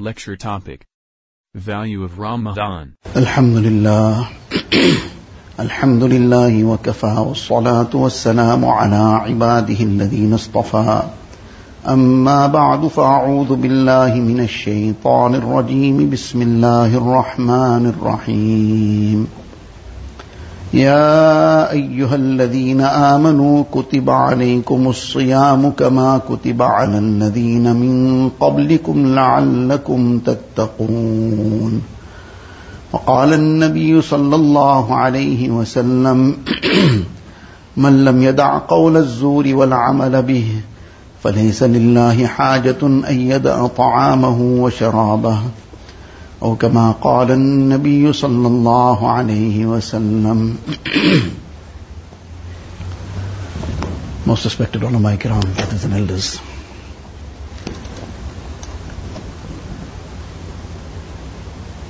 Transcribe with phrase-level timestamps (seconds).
[0.00, 0.86] Lecture topic
[1.56, 2.94] Value of Ramadan.
[3.16, 4.28] الحمد لله
[5.60, 11.02] الحمد لله وكفى والصلاة والسلام على عباده الذين اصطفى
[11.88, 19.26] أما بعد فأعوذ بالله من الشيطان الرجيم بسم الله الرحمن الرحيم
[20.72, 31.82] يا أيها الذين آمنوا كتب عليكم الصيام كما كتب على الذين من قبلكم لعلكم تتقون.
[32.92, 36.36] وقال النبي صلى الله عليه وسلم
[37.82, 40.46] من لم يدع قول الزور والعمل به
[41.22, 45.38] فليس لله حاجة أن يدع طعامه وشرابه.
[46.41, 50.57] أو كما قال النبي صلى الله عليه وسلم
[54.25, 56.37] Most respected ulama kiram, brothers and elders.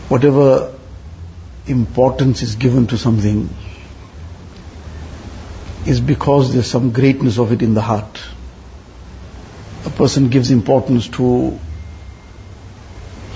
[0.10, 0.74] Whatever
[1.68, 3.50] importance is given to something
[5.86, 8.24] is because there's some greatness of it in the heart.
[9.86, 11.60] A person gives importance to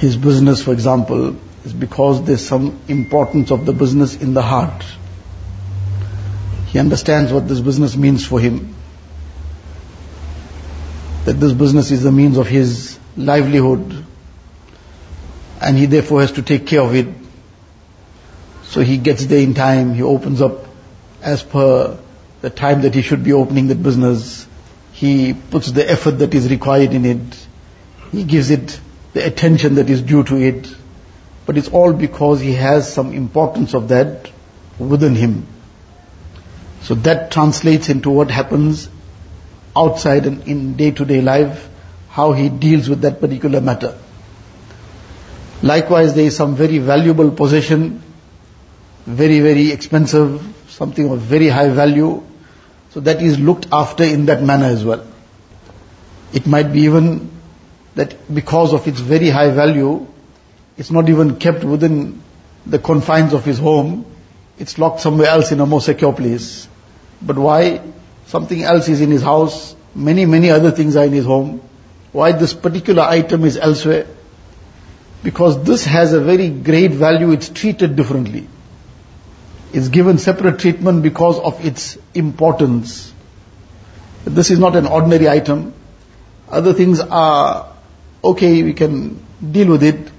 [0.02, 4.84] his business, for example, is because there's some importance of the business in the heart.
[6.70, 8.74] He understands what this business means for him.
[11.24, 14.04] That this business is the means of his livelihood.
[15.60, 17.06] And he therefore has to take care of it.
[18.64, 20.66] So he gets there in time, he opens up
[21.22, 21.96] as per
[22.40, 24.48] the time that he should be opening that business.
[24.94, 27.46] He puts the effort that is required in it.
[28.10, 28.80] He gives it
[29.12, 30.74] the attention that is due to it.
[31.44, 34.30] But it's all because he has some importance of that
[34.78, 35.46] within him.
[36.82, 38.88] So that translates into what happens
[39.76, 41.68] outside and in day to day life,
[42.08, 43.98] how he deals with that particular matter.
[45.62, 48.02] Likewise, there is some very valuable possession,
[49.06, 52.22] very, very expensive, something of very high value.
[52.90, 55.06] So that is looked after in that manner as well.
[56.32, 57.31] It might be even
[57.94, 60.06] that because of its very high value,
[60.78, 62.22] it's not even kept within
[62.66, 64.06] the confines of his home.
[64.58, 66.68] It's locked somewhere else in a more secure place.
[67.20, 67.80] But why?
[68.26, 69.74] Something else is in his house.
[69.94, 71.60] Many, many other things are in his home.
[72.12, 74.06] Why this particular item is elsewhere?
[75.22, 77.30] Because this has a very great value.
[77.32, 78.48] It's treated differently.
[79.72, 83.12] It's given separate treatment because of its importance.
[84.24, 85.74] This is not an ordinary item.
[86.48, 87.71] Other things are
[88.22, 90.10] okay, we can deal with it.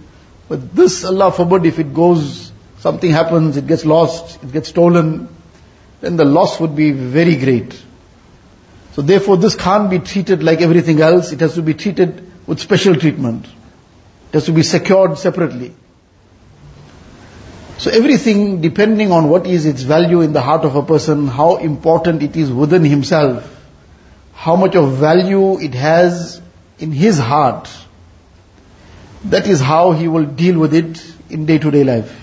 [0.50, 5.30] But this, Allah forbid, if it goes, something happens, it gets lost, it gets stolen,
[6.02, 7.82] then the loss would be very great.
[8.94, 12.60] So therefore this can't be treated like everything else, it has to be treated with
[12.60, 13.46] special treatment.
[13.46, 15.74] It has to be secured separately.
[17.78, 21.56] So everything depending on what is its value in the heart of a person, how
[21.58, 23.50] important it is within himself,
[24.34, 26.42] how much of value it has
[26.80, 27.70] in his heart,
[29.26, 32.20] that is how he will deal with it in day to day life.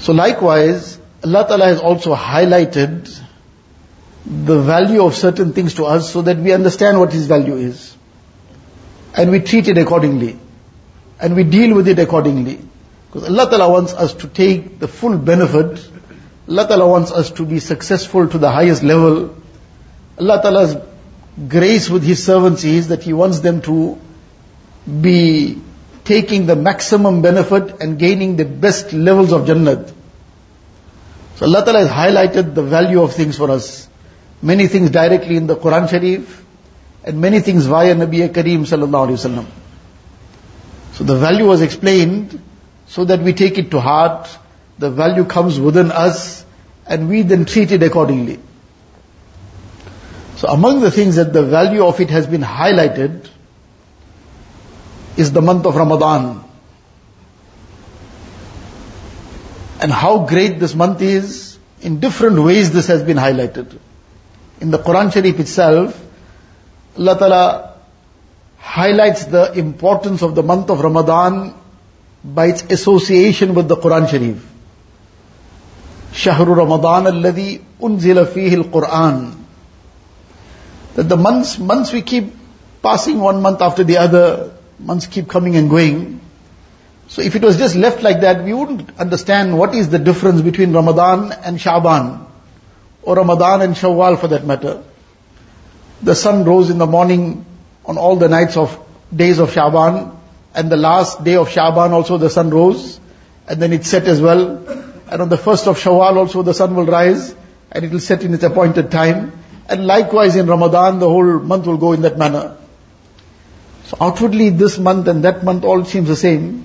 [0.00, 3.20] So likewise, Allah Ta'ala has also highlighted
[4.24, 7.96] the value of certain things to us so that we understand what His value is.
[9.14, 10.38] And we treat it accordingly.
[11.20, 12.60] And we deal with it accordingly.
[13.06, 15.86] Because Allah Ta'ala wants us to take the full benefit.
[16.48, 19.36] Allah Ta'ala wants us to be successful to the highest level.
[20.18, 20.76] Allah Ta'ala's
[21.48, 23.98] grace with His servants is that He wants them to
[24.86, 25.60] be
[26.04, 29.92] taking the maximum benefit and gaining the best levels of Jannat.
[31.36, 33.88] So Allah Ta'ala has highlighted the value of things for us.
[34.42, 36.44] Many things directly in the Quran Sharif
[37.04, 39.46] and many things via Nabi Kareem Sallallahu Alaihi Wasallam.
[40.94, 42.40] So the value was explained
[42.88, 44.28] so that we take it to heart.
[44.78, 46.44] The value comes within us
[46.86, 48.38] and we then treat it accordingly.
[50.36, 53.28] So among the things that the value of it has been highlighted
[55.19, 56.43] is the month of Ramadan.
[59.81, 63.77] And how great this month is, in different ways this has been highlighted.
[64.61, 66.01] In the Quran Sharif itself,
[66.97, 67.75] Allah Ta'ala
[68.57, 71.53] highlights the importance of the month of Ramadan
[72.23, 74.51] by its association with the Quran Sharif.
[76.15, 79.33] شهر رمضان الذي أنزل فيه القرآن
[80.95, 82.33] that the months, months we keep
[82.81, 86.20] passing one month after the other, months keep coming and going.
[87.08, 90.42] So if it was just left like that, we wouldn't understand what is the difference
[90.42, 92.26] between Ramadan and Sha'ban,
[93.02, 94.82] or Ramadan and Shawwal for that matter.
[96.02, 97.44] The sun rose in the morning
[97.84, 98.78] on all the nights of
[99.14, 100.12] days of Shaban,
[100.54, 103.00] and the last day of Shaban also the sun rose,
[103.48, 104.56] and then it set as well.
[105.10, 107.34] And on the first of Shawwal also the sun will rise,
[107.72, 109.32] and it will set in its appointed time.
[109.68, 112.56] And likewise in Ramadan, the whole month will go in that manner.
[113.90, 116.64] So outwardly this month and that month all seems the same.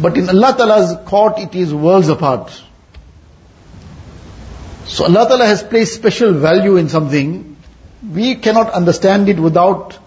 [0.00, 2.52] But in Allah Ta'ala's court it is worlds apart.
[4.84, 7.56] So Allah Ta'ala has placed special value in something.
[8.12, 9.98] We cannot understand it without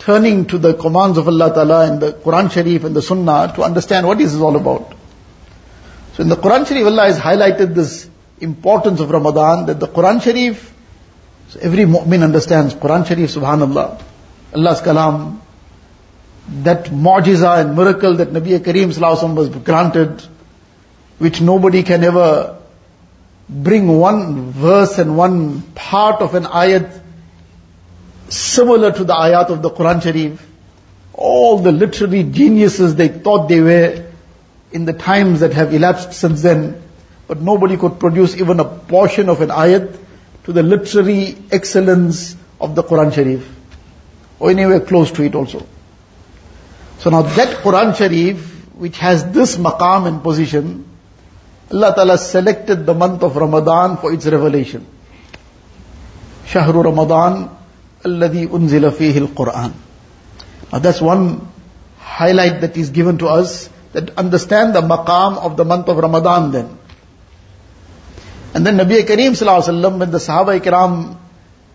[0.00, 3.62] turning to the commands of Allah Ta'ala and the Quran Sharif and the Sunnah to
[3.62, 4.92] understand what this is all about.
[6.14, 8.10] So in the Quran Sharif Allah has highlighted this
[8.40, 10.74] importance of Ramadan that the Quran Sharif,
[11.50, 14.02] so every mu'min understands Quran Sharif, subhanallah,
[14.54, 15.38] Allah's kalam,
[16.62, 20.22] that mu'jiza and miracle that Nabi Kareem Sallallahu was granted,
[21.18, 22.58] which nobody can ever
[23.48, 27.00] bring one verse and one part of an ayat
[28.28, 30.46] similar to the ayat of the Quran Sharif.
[31.12, 34.06] All the literary geniuses they thought they were
[34.72, 36.82] in the times that have elapsed since then,
[37.28, 39.96] but nobody could produce even a portion of an ayat
[40.44, 43.53] to the literary excellence of the Quran Sharif,
[44.44, 45.66] or anywhere close to it also.
[46.98, 48.40] So now that Quran Sharif,
[48.74, 50.84] which has this maqam and position,
[51.72, 54.86] Allah Ta'ala selected the month of Ramadan for its revelation.
[56.44, 57.56] Shahru Ramadan,
[58.02, 59.72] alladhi unzila fihi al-Quran.
[60.72, 61.48] Now that's one
[61.96, 66.50] highlight that is given to us, that understand the maqam of the month of Ramadan
[66.52, 66.78] then.
[68.52, 71.16] And then Nabi Kareem Sallallahu Alaihi Wasallam, when the Sahaba Ikram,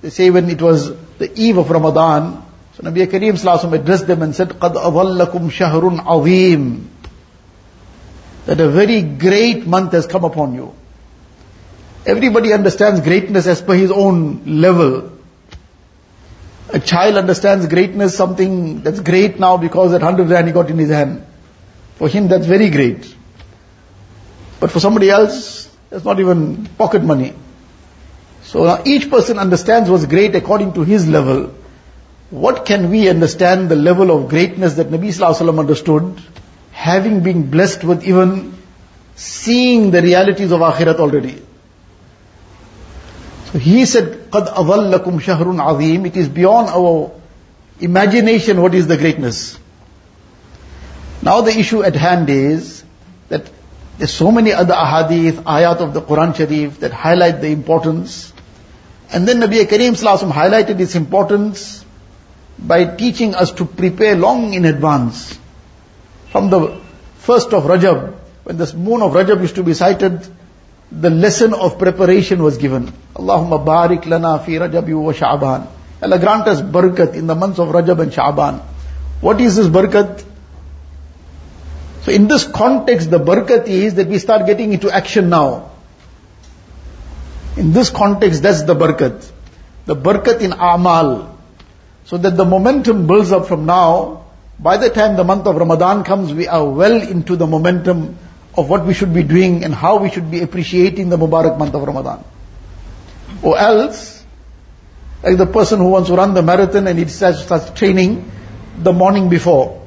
[0.02, 2.46] they say when it was the eve of Ramadan,
[2.79, 6.85] so Nabi Kareem Sallallahu addressed them and said, قَدْ أَظَلَّكُمْ شَهْرٌ عَظِيمٌ
[8.47, 10.75] That a very great month has come upon you.
[12.05, 15.13] Everybody understands greatness as per his own level.
[16.71, 20.79] A child understands greatness, something that's great now because that hundred rand he got in
[20.79, 21.25] his hand.
[21.97, 23.15] For him that's very great.
[24.59, 27.35] But for somebody else, that's not even pocket money.
[28.43, 31.55] So now each person understands what's great according to his level.
[32.31, 36.23] What can we understand the level of greatness that Nabi Sallallahu Alaihi Wasallam understood,
[36.73, 38.59] having been blessed with even
[39.15, 41.41] seeing the realities of akhirat already?
[43.53, 47.13] So he said, قَدْ أَظَلَّكُمْ شَهْرٌ عَظِيمٌ It is beyond our
[47.81, 49.59] imagination what is the greatness.
[51.23, 52.83] Now the issue at hand is
[53.29, 53.49] that
[53.99, 58.33] there's so many other ahadith, ayat of the Quran Sharif that highlight the importance.
[59.13, 61.85] And then Nabi Kareem Sallallahu highlighted its importance
[62.68, 65.38] by teaching us to prepare long in advance.
[66.32, 66.80] From the
[67.18, 68.14] first of Rajab,
[68.44, 70.28] when the moon of Rajab used to be sighted,
[70.92, 72.92] the lesson of preparation was given.
[73.16, 75.68] Allahumma barik lana fi Rajab wa Sha'ban.
[76.02, 78.60] Allah grant us barakat in the months of Rajab and Sha'ban.
[79.22, 80.26] What is this barakat?
[82.04, 85.72] So in this context, the barakat is that we start getting into action now.
[87.58, 89.30] In this context, that's the barakat.
[89.86, 91.38] The barakat in amal.
[92.10, 94.26] So that the momentum builds up from now.
[94.58, 98.18] By the time the month of Ramadan comes, we are well into the momentum
[98.58, 101.76] of what we should be doing and how we should be appreciating the Mubarak month
[101.76, 102.24] of Ramadan.
[103.44, 104.26] Or else,
[105.22, 108.32] like the person who wants to run the marathon and he starts, training
[108.80, 109.80] the morning before.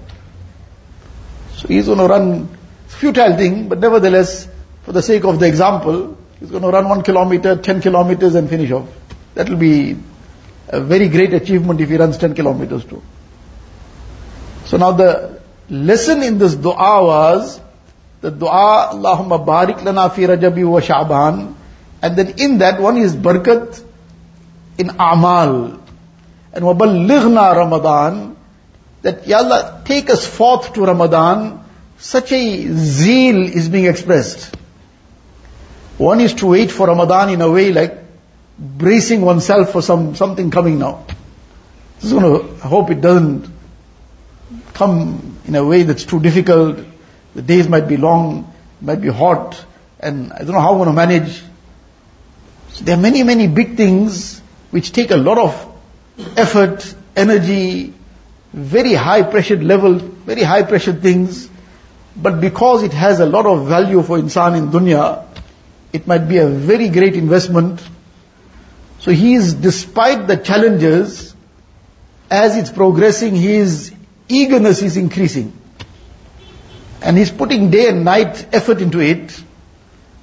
[1.56, 4.46] So he's going to run, futile thing, but nevertheless,
[4.84, 8.48] for the sake of the example, he's going to run one kilometer, ten kilometers and
[8.48, 8.88] finish off.
[9.34, 9.96] That will be
[10.72, 13.02] a very great achievement if he runs ten kilometers too.
[14.64, 17.60] So now the lesson in this dua was,
[18.22, 21.54] the dua, Allahumma barik lana fi rajabi wa sha'ban.
[22.00, 23.84] And then in that one is barakat
[24.78, 25.80] in amal.
[26.54, 28.36] And waballighna Ramadan.
[29.02, 31.64] That, Ya Allah, take us forth to Ramadan.
[31.98, 34.54] Such a zeal is being expressed.
[35.98, 38.01] One is to wait for Ramadan in a way like
[38.62, 41.04] bracing oneself for some, something coming now.
[42.00, 43.48] Just going to hope it doesn't
[44.72, 46.78] come in a way that's too difficult
[47.34, 49.64] the days might be long, might be hot,
[49.98, 51.42] and I don't know how I'm going to manage.
[52.70, 54.40] So there are many, many big things
[54.70, 55.72] which take a lot of
[56.36, 57.94] effort, energy,
[58.52, 61.48] very high pressure level, very high pressure things.
[62.14, 65.24] But because it has a lot of value for insan in dunya,
[65.92, 67.82] it might be a very great investment.
[69.02, 71.34] So he is, despite the challenges,
[72.30, 73.92] as it's progressing, his
[74.28, 75.52] eagerness is increasing
[77.02, 79.42] and he's putting day and night effort into it,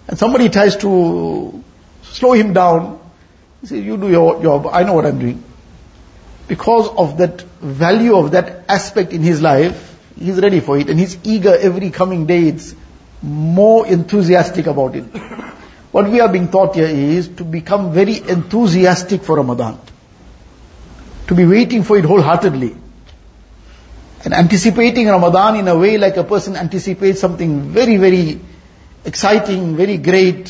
[0.07, 1.63] and somebody tries to
[2.03, 3.00] slow him down,
[3.62, 5.43] he says, you do your job, I know what I'm doing.
[6.50, 11.00] because of that value of that aspect in his life, he's ready for it and
[11.00, 12.48] he's eager every coming day.
[12.48, 12.75] It's
[13.21, 15.05] more enthusiastic about it.
[15.91, 19.79] What we are being taught here is to become very enthusiastic for Ramadan.
[21.27, 22.75] To be waiting for it wholeheartedly.
[24.24, 28.39] And anticipating Ramadan in a way like a person anticipates something very, very
[29.05, 30.48] exciting, very great,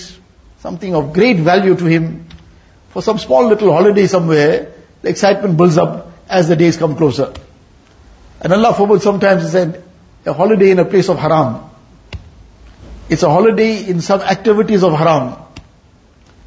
[0.59, 2.27] something of great value to him.
[2.89, 7.33] For some small little holiday somewhere, the excitement builds up as the days come closer.
[8.41, 11.68] And Allah forbid sometimes is a holiday in a place of haram.
[13.09, 15.35] It's a holiday in some activities of haram.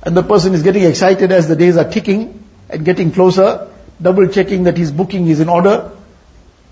[0.02, 3.68] And the person is getting excited as the days are ticking and getting closer,
[4.00, 5.90] double checking that his booking is in order,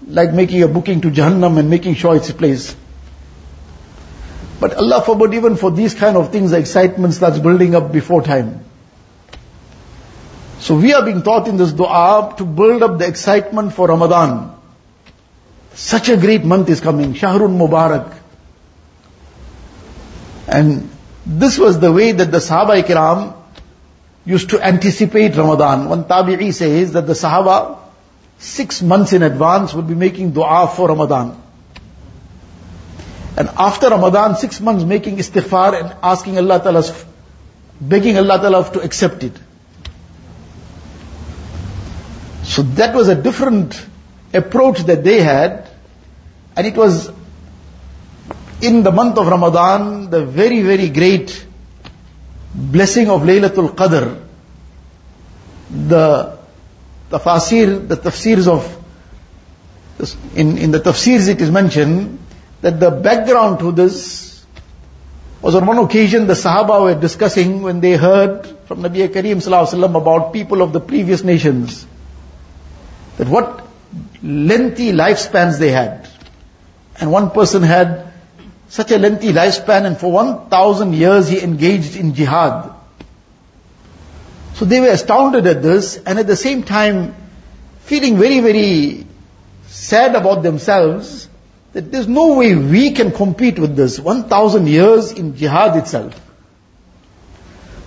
[0.07, 2.77] like making a booking to Jahannam and making sure it's place.
[4.61, 8.23] But Allah forbid even for these kind of things, the excitement starts building up before
[8.23, 8.65] time.
[10.61, 14.55] So we are being taught in this dua to build up the excitement for Ramadan.
[15.73, 18.20] Such a great month is coming, Shahrun Mubarak.
[20.51, 20.91] And
[21.25, 23.37] this was the way that the Sahaba Ikram
[24.25, 25.89] used to anticipate Ramadan.
[25.89, 27.79] One Tabi'i says that the Sahaba,
[28.39, 31.41] six months in advance, would be making dua for Ramadan.
[33.37, 36.83] And after Ramadan, six months making istighfar and asking Allah Ta'ala,
[37.81, 39.33] begging Allah Ta'ala to accept it.
[42.43, 43.81] So that was a different
[44.35, 45.69] approach that they had,
[46.57, 47.11] and it was
[48.63, 51.47] in the month of Ramadan, the very, very great
[52.55, 54.21] blessing of Laylatul Qadr,
[55.71, 56.39] the
[57.11, 58.77] tafsir, the tafsirs of,
[60.37, 62.19] in, in the tafsirs it is mentioned
[62.61, 64.45] that the background to this
[65.41, 69.97] was on one occasion the Sahaba were discussing when they heard from Nabi Kareem Sallallahu
[69.97, 71.87] about people of the previous nations,
[73.17, 73.67] that what
[74.23, 76.09] lengthy lifespans they had.
[77.01, 78.10] And one person had
[78.71, 82.73] such a lengthy lifespan and for 1000 years he engaged in jihad.
[84.55, 87.17] So they were astounded at this and at the same time
[87.81, 89.07] feeling very, very
[89.67, 91.29] sad about themselves
[91.73, 93.99] that there's no way we can compete with this.
[93.99, 96.21] 1000 years in jihad itself.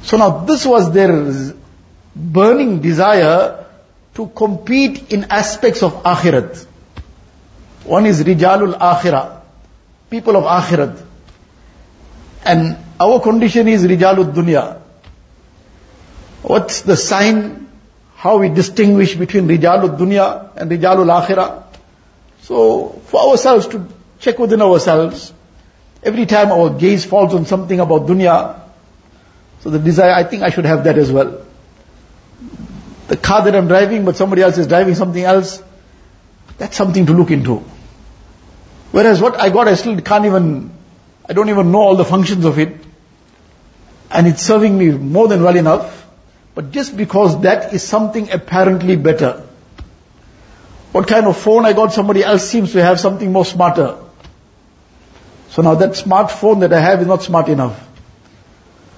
[0.01, 1.53] So now this was their
[2.13, 3.67] burning desire
[4.15, 6.65] to compete in aspects of akhirat.
[7.85, 9.42] One is rijalul akhirah
[10.13, 11.03] people of akhirat.
[12.45, 14.79] And our condition is rijalud dunya.
[16.43, 17.69] What's the sign?
[18.15, 21.63] How we distinguish between rijalud dunya and rijalul akhirah?
[22.43, 23.87] So, for ourselves to
[24.19, 25.33] check within ourselves,
[26.03, 28.59] every time our gaze falls on something about dunya,
[29.61, 31.45] so the desire, I think I should have that as well.
[33.07, 35.61] The car that I'm driving, but somebody else is driving something else,
[36.57, 37.63] that's something to look into.
[38.93, 40.69] Whereas what I got, I still can't even,
[41.27, 42.75] I don't even know all the functions of it.
[44.11, 46.05] And it's serving me more than well enough.
[46.53, 49.47] But just because that is something apparently better.
[50.91, 53.97] What kind of phone I got, somebody else seems to have something more smarter.
[55.49, 57.83] So now that smartphone that I have is not smart enough.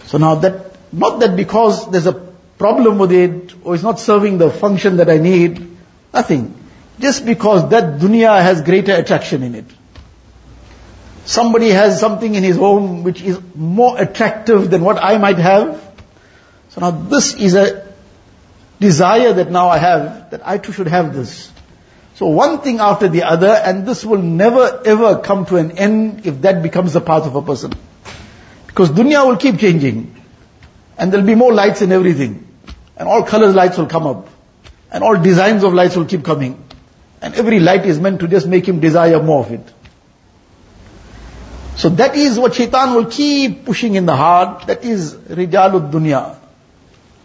[0.07, 2.13] So now that, not that because there's a
[2.57, 5.65] problem with it, or it's not serving the function that I need,
[6.13, 6.53] nothing.
[6.99, 9.74] Just because that dunya has greater attraction in it.
[11.25, 15.81] Somebody has something in his home which is more attractive than what I might have.
[16.69, 17.87] So now this is a
[18.79, 21.51] desire that now I have, that I too should have this.
[22.15, 26.25] So one thing after the other, and this will never ever come to an end
[26.27, 27.73] if that becomes the path of a person.
[28.67, 30.15] Because dunya will keep changing.
[30.97, 32.47] And there'll be more lights in everything.
[32.97, 34.29] And all colors lights will come up.
[34.91, 36.63] And all designs of lights will keep coming.
[37.21, 39.73] And every light is meant to just make him desire more of it.
[41.77, 44.67] So that is what shaitan will keep pushing in the heart.
[44.67, 46.37] That is rijalul dunya.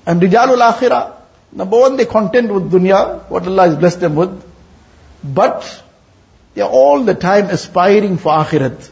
[0.04, 1.14] And rijalul akhirah,
[1.52, 4.44] number one, they content with dunya, what Allah has blessed them with.
[5.22, 5.82] But
[6.54, 8.90] they are all the time aspiring for akhirat.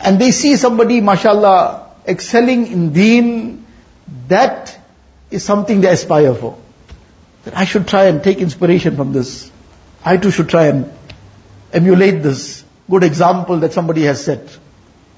[0.00, 3.66] And they see somebody, mashallah, excelling in deen,
[4.28, 4.78] that
[5.30, 6.58] is something they aspire for.
[7.44, 9.50] That I should try and take inspiration from this.
[10.04, 10.92] I too should try and
[11.72, 14.57] emulate this good example that somebody has set.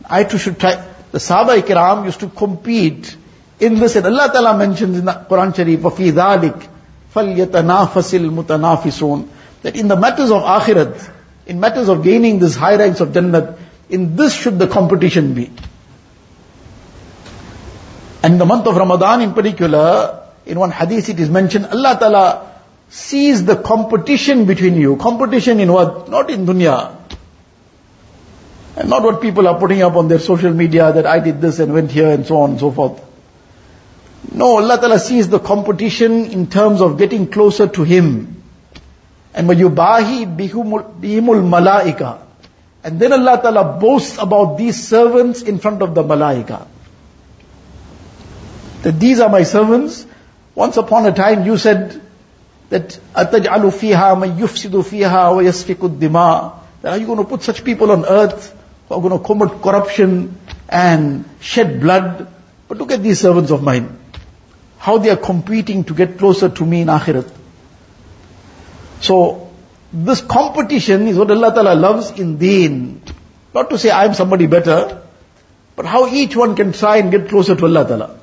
[0.06, 0.76] I too should try.
[1.12, 3.16] The Sahaba Ikram used to compete
[3.60, 6.70] in this, and Allah Ta'ala mentions in the Quran Sharif, وَفِي ذَلِكَ
[7.14, 9.28] فَلْيَتَنَافَسِ الْمُتَنَافِسُونَ
[9.64, 11.12] That in the matters of akhirat,
[11.48, 13.58] in matters of gaining this high ranks of Jannat,
[13.90, 15.52] in this should the competition be.
[18.22, 22.52] And the month of Ramadan in particular, in one hadith it is mentioned, Allah Ta'ala
[22.90, 24.98] sees the competition between you.
[24.98, 26.10] Competition in what?
[26.10, 26.96] Not in dunya.
[28.76, 31.60] And not what people are putting up on their social media that I did this
[31.60, 33.02] and went here and so on and so forth.
[34.32, 38.42] No, Allah Ta'ala sees the competition in terms of getting closer to Him.
[39.34, 42.20] And وَيُبَاهِي بِهِمُ الْمَلَائِكَةِ
[42.84, 46.68] And then Allah Ta'ala boasts about these servants in front of the malaika.
[48.84, 50.06] That these are my servants.
[50.56, 52.02] Once upon a time you said
[52.70, 57.64] that أَتَجْعَلُ فِيهَا مَن يُفْسِدُ فِيهَا وَيَسْفِكُ الدِّمَاءِ That are you going to put such
[57.64, 58.56] people on earth
[58.89, 60.39] who are going to commit corruption
[60.69, 62.29] and shed blood?
[62.69, 63.99] But look at these servants of mine.
[64.79, 67.31] How they are competing to get closer to me in akhirat.
[69.01, 69.51] So,
[69.93, 73.03] this competition is what Allah Ta'ala loves in deen.
[73.55, 75.03] Not to say I am somebody better,
[75.77, 78.19] but how each one can try and get closer to Allah Ta'ala.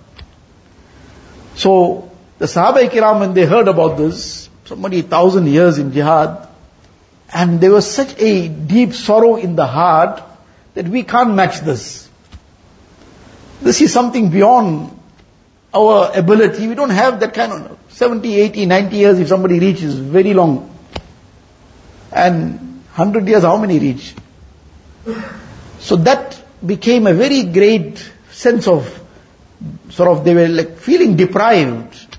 [1.55, 6.47] So, the Sahaba Kiram, when they heard about this, somebody thousand years in jihad,
[7.33, 10.23] and there was such a deep sorrow in the heart
[10.73, 12.09] that we can't match this.
[13.61, 14.97] This is something beyond
[15.73, 16.67] our ability.
[16.67, 20.67] We don't have that kind of 70, 80, 90 years if somebody reaches very long.
[22.11, 22.59] And
[22.95, 24.15] 100 years, how many reach?
[25.79, 29.01] So that became a very great sense of
[29.89, 32.17] sort of they were like feeling deprived.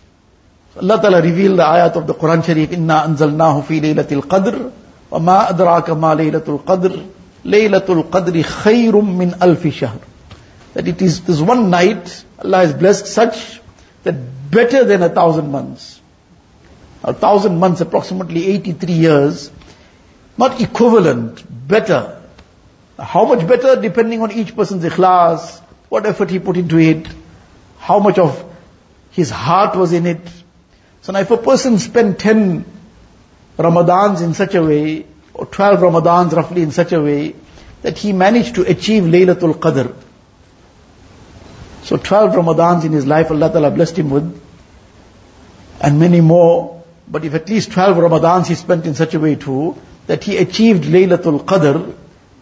[0.80, 4.72] Allah Ta'ala revealed the ayat of the Quran Sharif, Inna anzalnahu fi laylatil qadr,
[5.10, 7.06] wa ma adraka ma laylatul qadr,
[7.44, 9.98] laylatul qadri khayrum min alfi shahr.
[10.74, 13.60] That it is this one night, Allah has blessed such
[14.04, 16.00] that better than a thousand months.
[17.04, 19.50] A thousand months, approximately 83 years,
[20.38, 22.22] not equivalent, better.
[22.98, 27.08] How much better depending on each person's ikhlas, what effort he put into it,
[27.78, 28.44] how much of
[29.10, 30.20] his heart was in it.
[31.02, 32.64] So now if a person spent 10
[33.58, 37.34] Ramadans in such a way, or 12 Ramadans roughly in such a way,
[37.82, 39.94] that he managed to achieve Laylatul Qadr.
[41.82, 44.40] So 12 Ramadans in his life Allah Ta'ala blessed him with,
[45.80, 49.34] and many more, but if at least 12 Ramadans he spent in such a way
[49.34, 51.94] too, that he achieved Laylatul Qadr,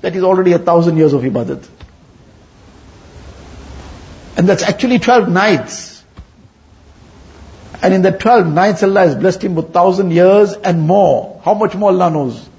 [0.03, 1.67] that is already a thousand years of ibadat.
[4.37, 6.05] And that's actually 12 nights.
[7.83, 11.41] And in the 12 nights Allah has blessed him with thousand years and more.
[11.45, 12.50] How much more Allah knows.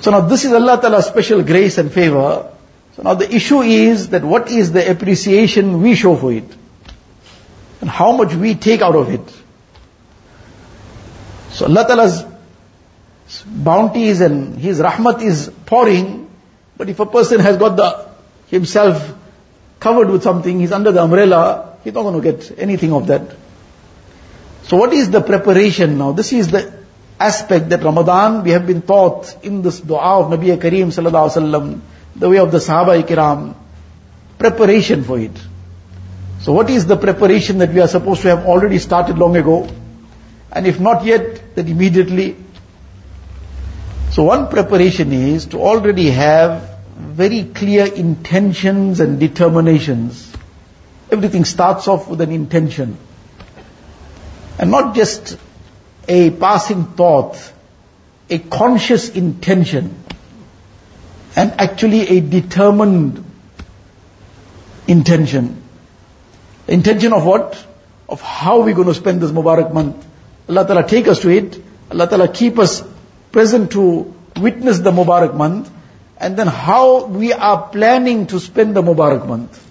[0.00, 2.50] So now this is Allah Ta'ala's special grace and favor.
[2.96, 6.44] So now the issue is that what is the appreciation we show for it?
[7.80, 9.34] And how much we take out of it.
[11.50, 12.24] So Allah Ta'ala's
[13.46, 16.30] bounties and His rahmat is pouring,
[16.76, 18.08] but if a person has got the
[18.48, 19.14] himself
[19.80, 23.36] covered with something, he's under the umbrella, he's not going to get anything of that.
[24.64, 26.12] So what is the preparation now?
[26.12, 26.77] This is the
[27.20, 31.42] aspect that Ramadan we have been taught in this dua of Nabi Kareem sallallahu alaihi
[31.42, 31.80] wasallam,
[32.16, 33.54] the way of the Sahaba Ikram,
[34.38, 35.36] preparation for it.
[36.40, 39.68] So what is the preparation that we are supposed to have already started long ago?
[40.52, 42.36] And if not yet, then immediately.
[44.10, 50.32] So one preparation is to already have very clear intentions and determinations.
[51.10, 52.96] Everything starts off with an intention.
[54.58, 55.38] And not just
[56.08, 57.52] a passing thought,
[58.30, 59.94] a conscious intention.
[61.36, 63.24] And actually a determined
[64.88, 65.62] intention.
[66.66, 67.64] Intention of what?
[68.08, 70.04] Of how we're going to spend this Mubarak month.
[70.48, 71.62] Allah Ta'ala take us to it.
[71.90, 72.82] Allah Ta'ala keep us
[73.30, 75.70] present to witness the Mubarak month
[76.18, 79.64] and then how we are planning to spend the Mubarak month.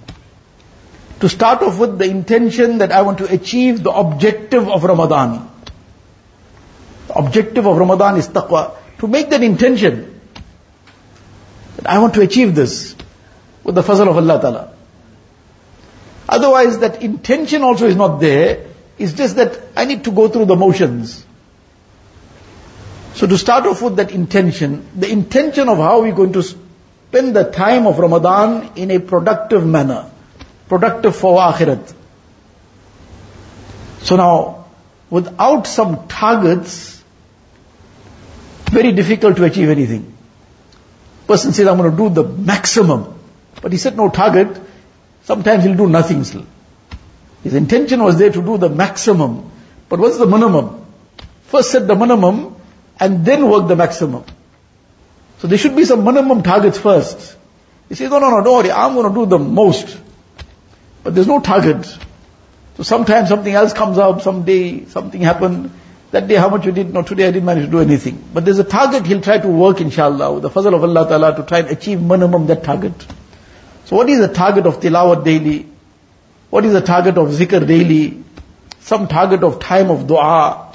[1.19, 5.49] To start off with the intention that I want to achieve the objective of Ramadan.
[7.15, 8.75] Objective of Ramadan is taqwa.
[8.99, 10.19] To make that intention,
[11.77, 12.95] that I want to achieve this
[13.63, 14.73] with the fazl of Allah Ta'ala.
[16.27, 18.65] Otherwise that intention also is not there.
[18.97, 21.25] It's just that I need to go through the motions.
[23.13, 27.35] So to start off with that intention, the intention of how we're going to spend
[27.35, 30.11] the time of Ramadan in a productive manner,
[30.67, 31.93] productive for akhirat.
[34.01, 34.65] So now,
[35.09, 36.96] without some targets,
[38.69, 40.13] very difficult to achieve anything.
[41.27, 43.13] Person says, I'm going to do the maximum.
[43.61, 44.59] But he set no target.
[45.23, 46.45] Sometimes he'll do nothing still.
[47.43, 49.51] His intention was there to do the maximum.
[49.89, 50.85] But what's the minimum?
[51.43, 52.55] First set the minimum,
[52.99, 54.23] and then work the maximum.
[55.39, 57.37] So there should be some minimum targets first.
[57.89, 59.97] He says, no, no, no, don't worry, I'm going to do the most.
[61.03, 61.85] But there's no target.
[62.75, 65.71] So sometimes something else comes up, someday something happened.
[66.11, 68.23] That day how much you did, no, today I didn't manage to do anything.
[68.33, 71.35] But there's a target he'll try to work inshallah with the fazl of Allah Ta'ala
[71.35, 72.93] to try and achieve minimum that target.
[73.85, 75.67] So what is the target of tilawat daily?
[76.49, 78.23] What is the target of zikr daily?
[78.79, 80.73] Some target of time of dua.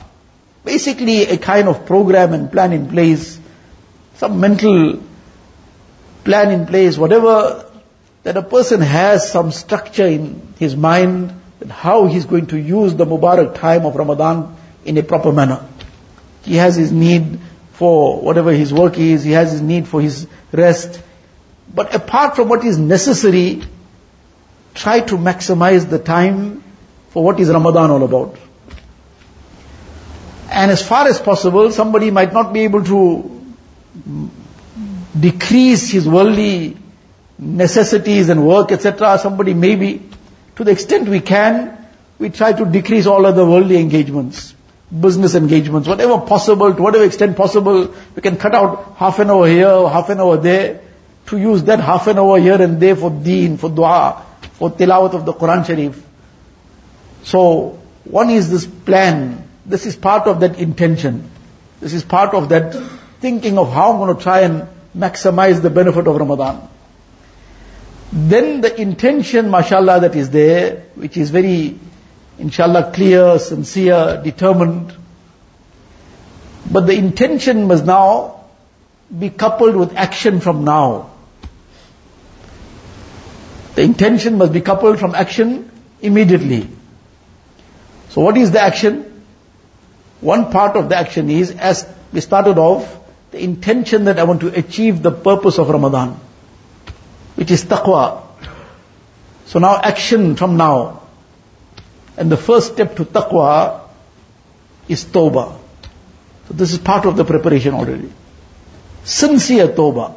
[0.64, 3.40] Basically a kind of program and plan in place.
[4.16, 5.02] Some mental
[6.24, 7.66] plan in place, whatever
[8.22, 11.32] that a person has some structure in his mind
[11.70, 15.66] how he's going to use the Mubarak time of Ramadan in a proper manner.
[16.42, 17.38] He has his need
[17.72, 21.02] for whatever his work is, he has his need for his rest.
[21.74, 23.62] But apart from what is necessary,
[24.74, 26.62] try to maximize the time
[27.10, 28.36] for what is Ramadan all about.
[30.50, 33.54] And as far as possible, somebody might not be able to
[35.18, 36.76] decrease his worldly
[37.38, 39.18] necessities and work, etc.
[39.18, 40.08] Somebody maybe,
[40.56, 41.78] to the extent we can,
[42.18, 44.54] we try to decrease all other worldly engagements,
[45.00, 49.46] business engagements, whatever possible, to whatever extent possible, we can cut out half an hour
[49.46, 50.80] here, half an hour there,
[51.26, 54.22] to use that half an hour here and there for deen, for dua,
[54.54, 56.04] for tilawat of the Quran Sharif.
[57.24, 61.30] So, one is this plan, this is part of that intention,
[61.80, 62.74] this is part of that
[63.20, 66.68] thinking of how I'm going to try and maximize the benefit of Ramadan.
[68.12, 71.78] Then the intention, mashallah, that is there, which is very,
[72.38, 74.94] inshallah, clear, sincere, determined.
[76.70, 78.44] But the intention must now
[79.16, 81.10] be coupled with action from now.
[83.74, 86.68] The intention must be coupled from action immediately.
[88.10, 89.24] So what is the action?
[90.20, 92.98] One part of the action is, as we started off,
[93.30, 96.20] the intention that I want to achieve the purpose of Ramadan,
[97.34, 98.22] which is taqwa.
[99.46, 101.01] So now action from now.
[102.16, 103.80] And the first step to taqwa
[104.88, 105.58] is tawbah.
[106.48, 108.12] So this is part of the preparation already.
[109.04, 110.14] Sincere tawbah.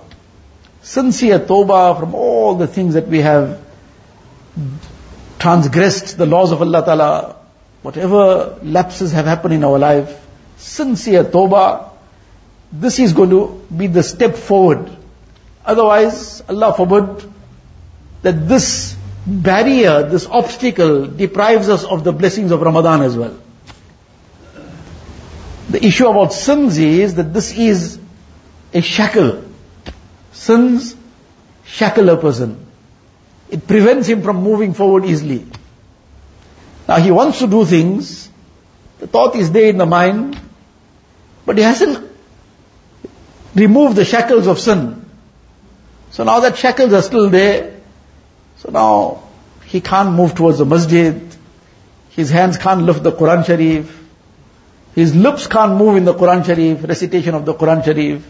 [0.81, 3.62] Sincere tawbah from all the things that we have
[5.39, 7.36] transgressed the laws of Allah Ta'ala,
[7.81, 10.21] whatever lapses have happened in our life,
[10.58, 11.95] sincere tawbah
[12.71, 14.89] this is going to be the step forward.
[15.65, 17.31] Otherwise, Allah forbid
[18.21, 18.94] that this
[19.25, 23.38] barrier, this obstacle deprives us of the blessings of Ramadan as well.
[25.69, 27.99] The issue about sins is that this is
[28.73, 29.43] a shackle.
[30.31, 30.95] Sins
[31.65, 32.65] shackle a person.
[33.49, 35.45] It prevents him from moving forward easily.
[36.88, 38.29] Now he wants to do things,
[38.99, 40.39] the thought is there in the mind,
[41.45, 42.11] but he hasn't
[43.55, 45.05] removed the shackles of sin.
[46.11, 47.74] So now that shackles are still there,
[48.65, 49.23] so now
[49.65, 51.21] he can't move towards the masjid,
[52.10, 54.04] his hands can't lift the Quran Sharif,
[54.95, 58.25] his lips can't move in the Quran Sharif, recitation of the Quran Sharif,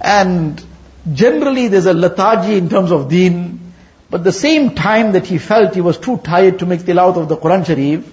[0.00, 0.64] and
[1.12, 3.72] generally there's a lethargy in terms of deen,
[4.08, 7.28] but the same time that he felt he was too tired to make tilawat of
[7.28, 8.10] the Quran Sharif,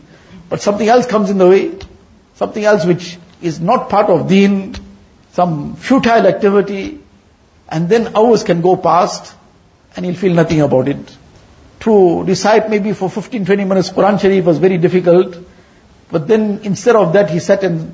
[0.49, 1.71] but something else comes in the way,
[2.35, 4.75] something else which is not part of deen,
[5.31, 6.99] some futile activity,
[7.69, 9.33] and then hours can go past,
[9.95, 11.17] and he'll feel nothing about it.
[11.87, 15.37] To recite maybe for 15, 20 minutes Quran Sharif was very difficult,
[16.11, 17.93] but then instead of that he sat and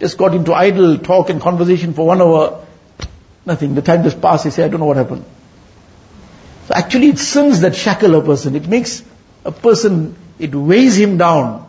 [0.00, 2.64] just got into idle talk and conversation for one hour,
[3.44, 3.74] nothing.
[3.74, 5.24] The time just passed, he said, I don't know what happened.
[6.68, 8.56] So actually it sins that shackle a person.
[8.56, 9.02] It makes
[9.44, 11.68] a person, it weighs him down,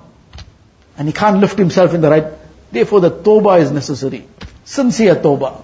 [0.98, 2.34] and he can't lift himself in the right.
[2.72, 4.28] Therefore the tawbah is necessary
[4.66, 5.62] sincere tawbah.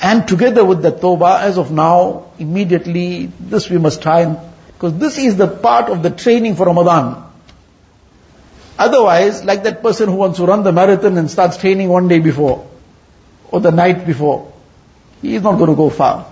[0.00, 4.38] And together with the tawbah, as of now, immediately, this we must try and,
[4.84, 7.24] because this is the part of the training for Ramadan.
[8.78, 12.18] Otherwise, like that person who wants to run the marathon and starts training one day
[12.18, 12.68] before,
[13.50, 14.52] or the night before,
[15.22, 16.26] he is not going to go far.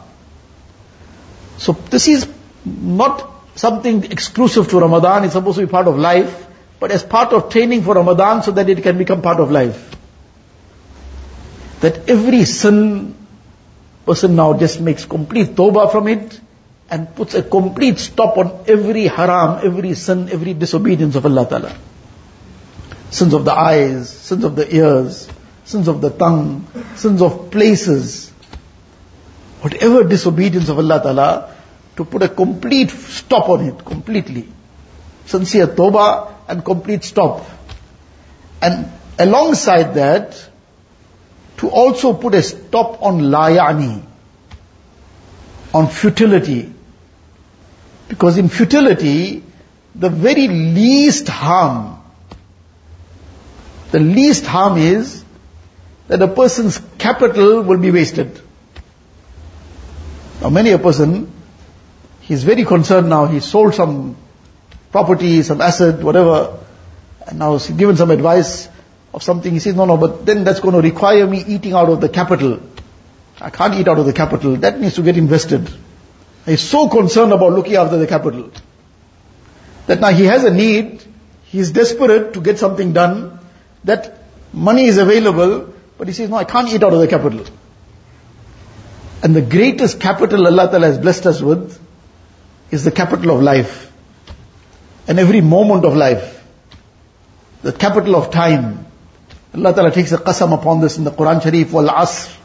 [1.57, 2.29] So this is
[2.67, 6.47] not something exclusive to Ramadan, it's supposed to be part of life,
[6.79, 9.97] but as part of training for Ramadan so that it can become part of life
[11.81, 13.15] that every sin
[14.05, 16.41] person now just makes complete tawbah from it
[16.93, 21.75] and puts a complete stop on every haram, every sin, every disobedience of Allah Ta'ala.
[23.11, 25.27] Sins of the eyes, sins of the ears,
[25.65, 28.29] sins of the tongue, sins of places.
[29.63, 31.57] Whatever disobedience of Allah Ta'ala,
[31.97, 34.49] to put a complete stop on it, completely.
[35.25, 37.47] Sincere tawbah and complete stop.
[38.61, 40.51] And alongside that,
[41.57, 44.03] to also put a stop on layani,
[45.73, 46.75] on futility.
[48.13, 49.43] Because in futility,
[49.95, 51.99] the very least harm,
[53.91, 55.25] the least harm is
[56.09, 58.39] that a person's capital will be wasted.
[60.43, 61.33] Now many a person,
[62.21, 64.15] he's very concerned now, he sold some
[64.91, 66.59] property, some asset, whatever,
[67.27, 68.69] and now he's given some advice
[69.15, 71.89] of something, he says, no, no, but then that's going to require me eating out
[71.89, 72.61] of the capital.
[73.41, 74.57] I can't eat out of the capital.
[74.57, 75.73] That needs to get invested.
[76.45, 78.51] He's so concerned about looking after the capital.
[79.87, 81.03] That now he has a need,
[81.45, 83.39] he's desperate to get something done,
[83.85, 84.19] that
[84.53, 87.45] money is available, but he says, no, I can't eat out of the capital.
[89.23, 91.79] And the greatest capital Allah Ta'ala has blessed us with
[92.73, 93.93] is the capital of life.
[95.07, 96.45] And every moment of life.
[97.63, 98.87] The capital of time.
[99.55, 102.37] Allah Ta'ala takes a qasam upon this in the Quran Sharif, wal asr,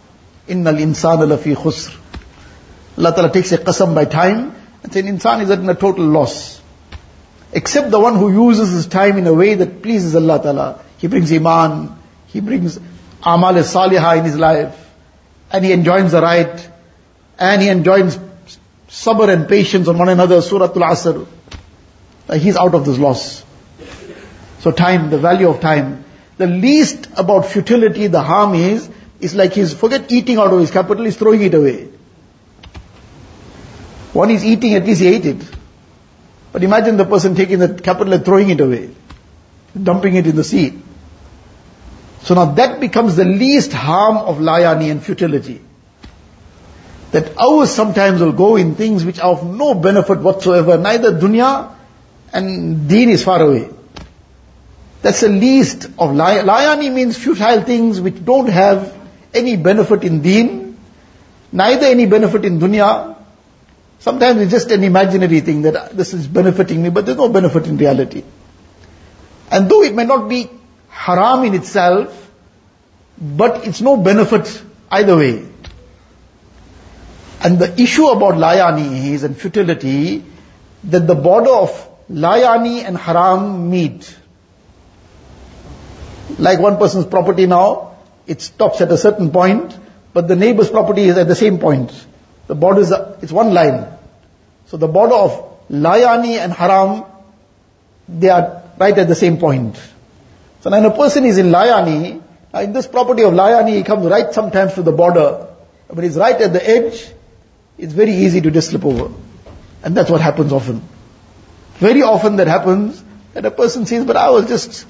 [0.48, 1.96] innal insana lafi khusr.
[2.98, 6.62] Allah Ta'ala takes a qasam by time and says, insan is in a total loss.
[7.54, 10.84] Except the one who uses his time in a way that pleases Allah Ta'ala.
[10.98, 12.78] He brings iman, he brings
[13.24, 14.76] amal salihah in his life,
[15.52, 16.70] and he enjoins the right,
[17.38, 18.18] and he enjoins
[18.90, 21.28] sabr and patience on one another, Suratul Asr.
[22.40, 23.44] He's out of this loss.
[24.60, 26.04] So time, the value of time.
[26.38, 30.72] The least about futility, the harm is, is like he's, forget eating out of his
[30.72, 31.90] capital, he's throwing it away.
[34.18, 35.48] One is eating, at least he ate it.
[36.52, 38.90] But imagine the person taking the capital and throwing it away,
[39.90, 40.74] dumping it in the sea.
[42.24, 45.62] So now that becomes the least harm of layani and futility.
[47.12, 51.76] That hours sometimes will go in things which are of no benefit whatsoever, neither dunya
[52.34, 53.70] and deen is far away.
[55.04, 58.98] That's the least of lay- layani means futile things which don't have
[59.32, 60.76] any benefit in deen,
[61.52, 63.17] neither any benefit in dunya.
[64.00, 67.30] Sometimes it's just an imaginary thing that ah, this is benefiting me, but there's no
[67.30, 68.24] benefit in reality.
[69.50, 70.50] And though it may not be
[70.90, 72.32] haram in itself,
[73.20, 75.46] but it's no benefit either way.
[77.42, 80.24] And the issue about layani is and futility
[80.86, 84.16] that the border of layani and haram meet.
[86.38, 89.78] Like one person's property now, it stops at a certain point,
[90.14, 91.92] but the neighbor's property is at the same point.
[92.48, 93.88] The border is, it's one line.
[94.68, 97.06] So the border of layani and haram,
[98.08, 99.78] they are right at the same point.
[100.62, 102.22] So when a person is in layani,
[102.54, 105.48] in this property of layani, he comes right sometimes to the border,
[105.90, 107.08] but he's right at the edge,
[107.78, 109.14] it's very easy to just slip over.
[109.84, 110.82] And that's what happens often.
[111.76, 114.86] Very often that happens, that a person says, but I was just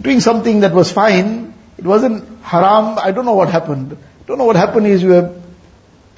[0.00, 3.96] doing something that was fine, it wasn't haram, I don't know what happened.
[4.26, 5.34] Don't know what happened is you were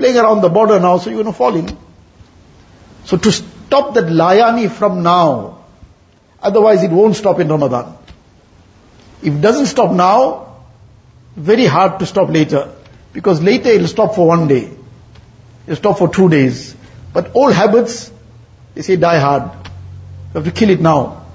[0.01, 1.77] playing around the border now, so you're going to fall in.
[3.05, 5.65] So to stop that layani from now,
[6.43, 7.97] otherwise it won't stop in Ramadan.
[9.23, 10.57] If it doesn't stop now,
[11.37, 12.73] very hard to stop later.
[13.13, 14.71] Because later it'll stop for one day.
[15.67, 16.75] It'll stop for two days.
[17.13, 18.11] But old habits,
[18.75, 19.43] they say die hard.
[19.43, 21.27] You have to kill it now.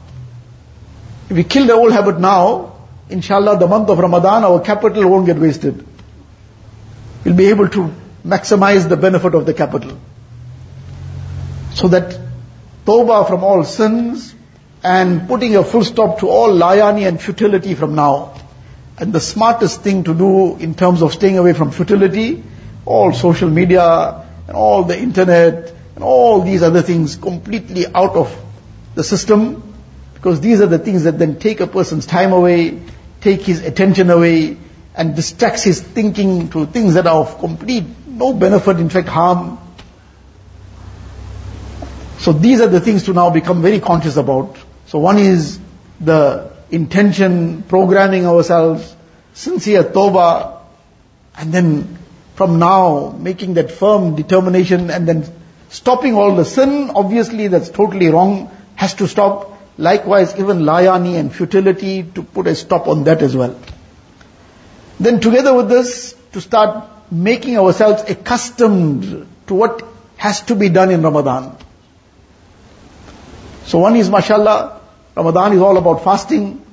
[1.29, 2.77] If we kill the old habit now,
[3.09, 5.85] inshallah the month of Ramadan, our capital won't get wasted.
[7.23, 7.93] We'll be able to
[8.25, 9.97] maximize the benefit of the capital.
[11.73, 12.19] So that
[12.85, 14.33] tawbah from all sins
[14.83, 18.33] and putting a full stop to all layani and futility from now.
[18.97, 22.43] And the smartest thing to do in terms of staying away from futility,
[22.85, 28.35] all social media and all the internet and all these other things completely out of
[28.95, 29.73] the system
[30.13, 32.79] because these are the things that then take a person's time away,
[33.21, 34.57] take his attention away
[34.95, 37.85] and distracts his thinking to things that are of complete
[38.15, 39.59] no benefit, in fact harm.
[42.19, 44.57] So these are the things to now become very conscious about.
[44.87, 45.59] So one is
[45.99, 48.95] the intention, programming ourselves,
[49.33, 50.59] sincere tawbah,
[51.37, 51.97] and then
[52.35, 55.25] from now making that firm determination and then
[55.69, 59.51] stopping all the sin, obviously that's totally wrong, has to stop.
[59.77, 63.59] Likewise, even layani and futility to put a stop on that as well.
[64.99, 69.83] Then together with this, to start making ourselves accustomed to what
[70.17, 71.55] has to be done in Ramadan.
[73.65, 74.81] So one is mashallah,
[75.15, 76.65] Ramadan is all about fasting.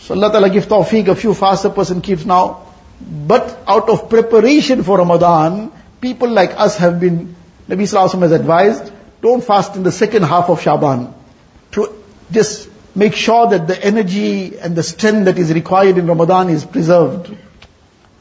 [0.00, 2.66] So Allah Ta'ala gives tawfiq, a few fasts a person keeps now.
[3.00, 7.34] But out of preparation for Ramadan, people like us have been,
[7.68, 11.14] Nabi Sallallahu has advised, don't fast in the second half of Shaban.
[11.72, 16.50] To just make sure that the energy and the strength that is required in Ramadan
[16.50, 17.34] is preserved.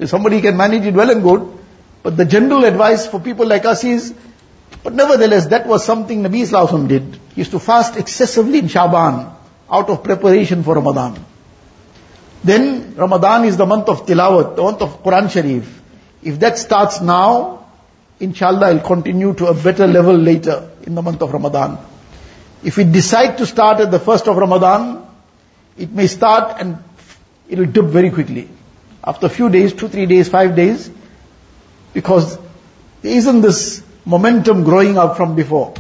[0.01, 1.47] If somebody can manage it well and good,
[2.03, 4.13] but the general advice for people like us is,
[4.83, 7.19] But nevertheless, that was something Nabi Sallallahu did.
[7.35, 9.27] He used to fast excessively in Shaban
[9.69, 11.23] out of preparation for Ramadan.
[12.43, 15.81] Then Ramadan is the month of tilawat, the month of Quran Sharif.
[16.23, 17.67] If that starts now,
[18.19, 21.77] inshallah it'll continue to a better level later in the month of Ramadan.
[22.63, 25.05] If we decide to start at the first of Ramadan,
[25.77, 26.77] it may start and
[27.49, 28.49] it'll dip very quickly.
[29.03, 30.89] After a few days, two, three days, five days,
[31.93, 32.37] because
[33.01, 35.73] there isn't this momentum growing up from before.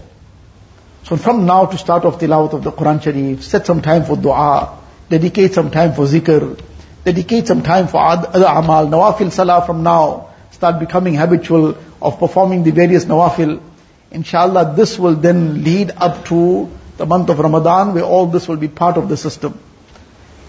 [1.03, 4.15] So from now to start off tilawat of the Quran Sharif, set some time for
[4.15, 4.77] dua,
[5.09, 6.59] dedicate some time for zikr,
[7.03, 12.63] dedicate some time for other amal, nawafil salah from now, start becoming habitual of performing
[12.63, 13.61] the various nawafil.
[14.11, 18.57] Inshallah, this will then lead up to the month of Ramadan where all this will
[18.57, 19.57] be part of the system.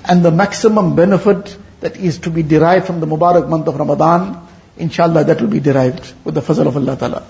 [0.04, 4.48] And the maximum benefit that is to be derived from the Mubarak month of Ramadan,
[4.76, 7.22] inshallah that will be derived with the fazl of Allah Ta'ala.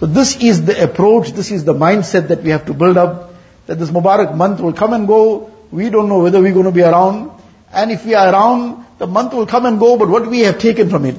[0.00, 3.34] So this is the approach, this is the mindset that we have to build up,
[3.66, 6.72] that this Mubarak month will come and go, we don't know whether we're going to
[6.72, 7.30] be around,
[7.72, 10.58] and if we are around, the month will come and go, but what we have
[10.58, 11.18] taken from it.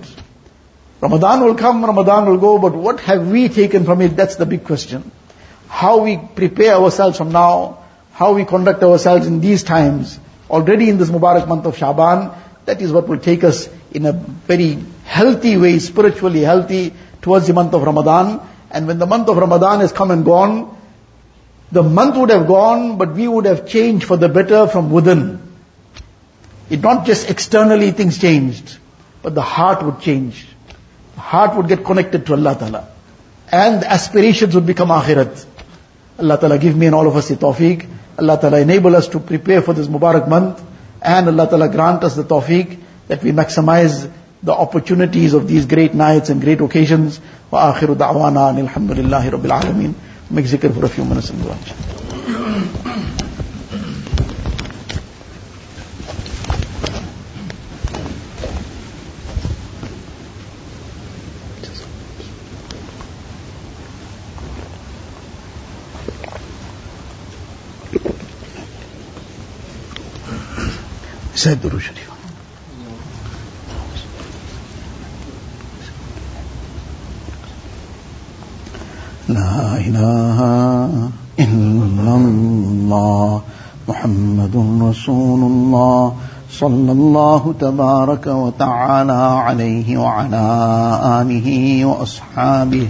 [0.99, 4.15] Ramadan will come, Ramadan will go, but what have we taken from it?
[4.15, 5.09] That's the big question.
[5.67, 7.79] How we prepare ourselves from now,
[8.11, 10.19] how we conduct ourselves in these times,
[10.51, 12.31] already in this Mubarak month of Shaban,
[12.65, 17.53] that is what will take us in a very healthy way, spiritually healthy, towards the
[17.53, 18.39] month of Ramadan.
[18.69, 20.77] And when the month of Ramadan has come and gone,
[21.71, 25.41] the month would have gone, but we would have changed for the better from within.
[26.69, 28.77] It not just externally things changed,
[29.21, 30.47] but the heart would change.
[31.15, 32.87] The heart would get connected to Allah Ta'ala.
[33.51, 35.45] And the aspirations would become akhirat.
[36.21, 37.87] Allah Ta'ala give me and all of us the tawfiq.
[38.19, 40.61] Allah Ta'ala enable us to prepare for this Mubarak month.
[41.01, 44.09] And Allah Ta'ala grant us the tawfiq that we maximize
[44.43, 47.19] the opportunities of these great nights and great occasions.
[47.49, 49.93] Wa akhiru da'wana alhamdulillahi rabbil alameen.
[50.29, 53.27] Make zikr for a few minutes and go on.
[71.47, 72.11] درود شريف
[79.29, 80.39] لا إله
[81.39, 83.41] إلا الله
[83.87, 86.13] محمد رسول الله
[86.51, 90.45] صلى الله تبارك وتعالى عليه وعلى
[91.21, 92.87] آله وأصحابه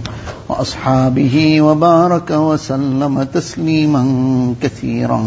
[0.48, 5.20] وأصحابه وبارك وسلم تسليما كثيرا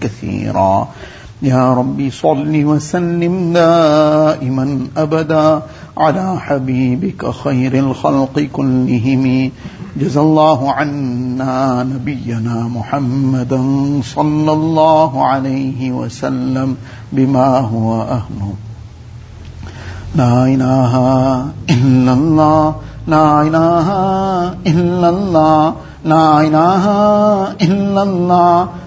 [0.00, 0.88] كثيرا.
[1.42, 5.62] يا ربي صل وسلم دائما أبدا
[5.96, 9.50] على حبيبك خير الخلق كلهم.
[9.96, 13.62] جزى الله عنا نبينا محمدا
[14.02, 16.76] صلى الله عليه وسلم
[17.12, 18.54] بما هو أهله.
[20.16, 20.92] لا إله
[21.70, 22.74] إلا الله
[23.06, 23.88] لا إله
[24.66, 26.84] إلا الله لا إله
[27.62, 28.68] إلا الله.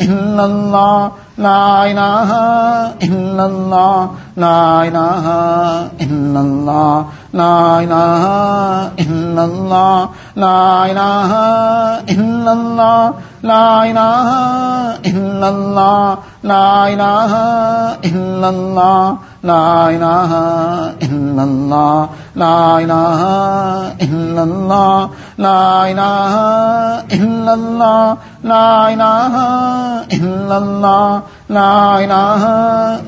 [0.00, 2.30] إلا الله، لا إله
[3.02, 5.26] إلا الله، لا إله
[6.00, 8.22] إلا الله، لا إله
[9.04, 11.30] إلا الله، لا إله
[12.14, 14.28] إلا الله، لا إله
[15.10, 17.32] إلا الله، لا إله
[18.04, 20.30] إلا الله، لا إله
[21.02, 23.22] إلا الا اللہ لا الہ
[24.06, 25.06] الا اللہ
[25.38, 26.36] لا الہ
[27.16, 29.42] الا اللہ لا الہ
[30.18, 31.18] الا اللہ
[31.50, 32.44] لا الہ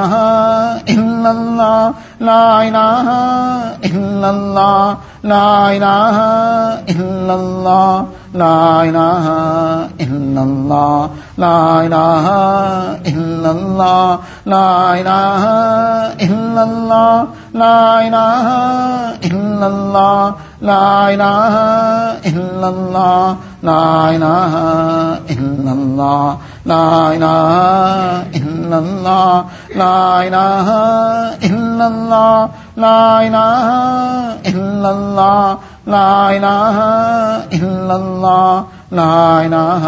[0.94, 1.90] الا اللہ
[2.20, 3.10] لا الہ
[3.84, 4.94] الا اللہ
[5.24, 6.18] لا الہ
[6.94, 8.04] الا اللہ
[8.34, 9.28] لا الہ
[10.04, 12.26] الا اللہ لا الہ
[13.12, 15.46] الا اللہ لا الہ
[16.26, 18.54] الا اللہ لا الہ
[19.24, 24.52] الا اللہ لا الہ إلا الله، لا إله
[25.30, 26.36] إلا الله،
[26.66, 27.50] لا إله
[28.36, 29.44] إلا الله،
[29.76, 30.68] لا إله
[31.44, 33.58] إلا الله، لا إله
[34.46, 36.76] إلا الله، لا إله
[37.52, 39.84] إلا الله، لا إله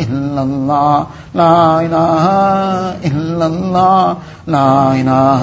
[0.00, 2.24] إلا الله، لا إله
[3.04, 5.42] إلا الله، لا إله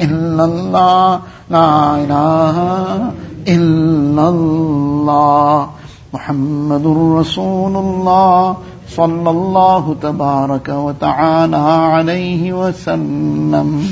[0.00, 1.20] إلا الله،
[1.50, 1.70] لا
[2.04, 2.56] إله
[3.48, 5.66] إلا الله.
[6.14, 6.86] محمد
[7.20, 8.56] رسول الله.
[8.96, 11.56] صلى الله تبارك وتعالى
[11.92, 13.82] عليه وسلم.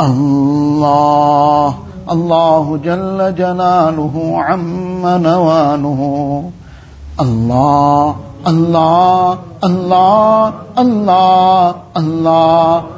[0.00, 1.74] الله.
[2.10, 6.42] الله جل جلاله عم نواله.
[7.20, 8.16] الله.
[8.48, 9.38] الله.
[9.64, 10.52] الله.
[10.52, 10.52] الله.
[10.78, 11.74] الله.
[11.96, 12.97] الله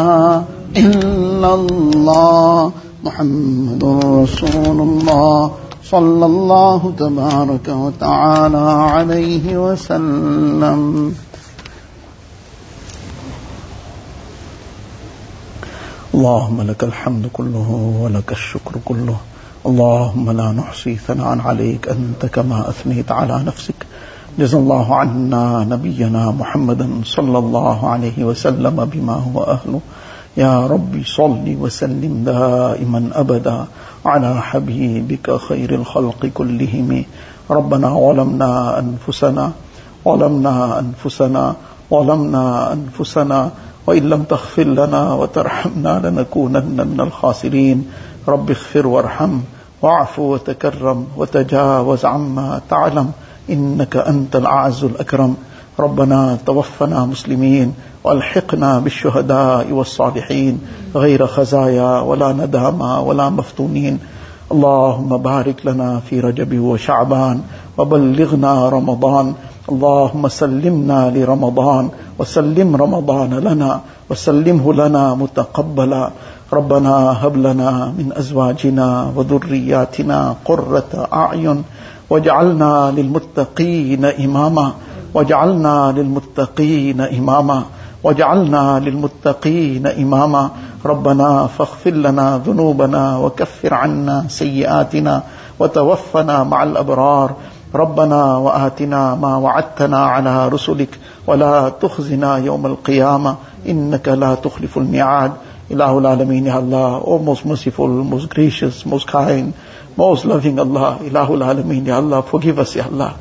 [1.45, 2.69] اللہ
[3.03, 5.62] محمد رسول اللہ
[5.93, 10.81] صلى الله تبارك وتعالى عليه وسلم.
[16.15, 17.69] اللهم لك الحمد كله
[18.03, 19.17] ولك الشكر كله.
[19.67, 23.87] اللهم لا نحصي ثناء عليك أنت كما أثنيت على نفسك.
[24.39, 29.81] جزا الله عنا نبينا محمدا صلى الله عليه وسلم بما هو أهله.
[30.37, 33.65] يا ربي صل وسلم دائما أبدا
[34.07, 37.05] على حبيبك خير الخلق كلهم.
[37.51, 39.53] ربنا ظلمنا أنفسنا
[40.05, 41.55] ظلمنا أنفسنا
[41.91, 43.51] ظلمنا أنفسنا
[43.87, 47.85] وإن لم تغفر لنا وترحمنا لنكونن من الخاسرين.
[48.29, 49.41] رب اغفر وارحم
[49.83, 53.13] واعف وتكرم وتجاوز عما تعلم.
[53.51, 55.37] إنك أنت الأعز الأكرم.
[55.81, 60.61] ربنا توفنا مسلمين والحقنا بالشهداء والصالحين
[60.95, 63.99] غير خزايا ولا ندامى ولا مفتونين.
[64.53, 67.41] اللهم بارك لنا في رجب وشعبان
[67.79, 69.33] وبلغنا رمضان.
[69.73, 76.11] اللهم سلمنا لرمضان وسلم رمضان لنا وسلمه لنا متقبلا.
[76.53, 81.65] ربنا هب لنا من أزواجنا وذرياتنا قرة أعين
[82.11, 84.73] واجعلنا للمتقين إماما.
[85.15, 87.61] وجعلنا للمتقین اماما،
[88.05, 90.49] وجعلنا للمتقین اماما.
[90.85, 95.21] ربنا فاغفر لنا ذنوبنا وكفر عنا سيئاتنا
[95.59, 97.29] وتوفنا مع الابرار.
[97.75, 103.35] ربنا وآتنا ما وعدتنا على رسلك ولا تخزنا يوم القيامة.
[103.69, 105.29] إنك لا تخلف الميعاد.
[105.71, 109.51] الہ العالمین Allah O most merciful most gracious most kind
[109.97, 113.15] most loving Allah الہ العالمین اللہ forgive us اللہ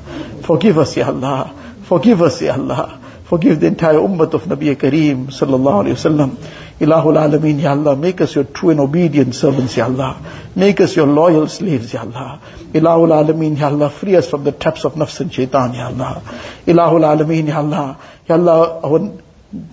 [0.48, 1.44] forgive us اللہ
[1.92, 3.00] Forgive us, Ya Allah.
[3.26, 6.38] Forgive the entire ummah of Nabi Kareem, sallallahu alayhi wasallam.
[6.80, 10.16] Ilahul Alameen, Ya Allah, make us your true and obedient servants, Ya Allah.
[10.56, 12.40] Make us your loyal slaves, Ya Allah.
[12.72, 16.22] Ilahul Alameen, Ya Allah, free us from the traps of nafs and shaitan, Ya Allah.
[16.66, 17.98] Ilahul Alameen, Ya Allah.
[18.26, 19.12] Ya Allah,